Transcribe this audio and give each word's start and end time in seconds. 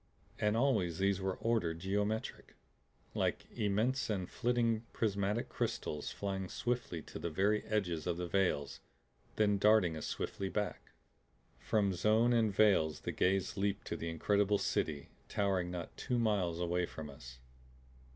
And 0.39 0.57
always 0.57 0.97
these 0.97 1.21
were 1.21 1.37
ordered, 1.37 1.77
geometric 1.77 2.55
like 3.13 3.45
immense 3.51 4.09
and 4.09 4.27
flitting 4.27 4.83
prismatic 4.93 5.47
crystals 5.47 6.09
flying 6.09 6.49
swiftly 6.49 7.03
to 7.03 7.19
the 7.19 7.29
very 7.29 7.63
edges 7.65 8.07
of 8.07 8.17
the 8.17 8.25
veils, 8.25 8.79
then 9.35 9.59
darting 9.59 9.95
as 9.95 10.07
swiftly 10.07 10.49
back. 10.49 10.93
From 11.59 11.93
zone 11.93 12.33
and 12.33 12.51
veils 12.51 13.01
the 13.01 13.11
gaze 13.11 13.57
leaped 13.57 13.85
to 13.85 13.95
the 13.95 14.09
incredible 14.09 14.57
City 14.57 15.09
towering 15.29 15.69
not 15.69 15.95
two 15.95 16.17
miles 16.17 16.59
away 16.59 16.87
from 16.87 17.07
us. 17.07 17.37